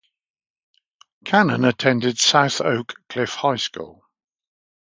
Cannon 1.25 1.63
attended 1.63 2.17
South 2.17 2.59
Oak 2.59 2.95
Cliff 3.07 3.35
High 3.35 3.57
School. 3.57 4.03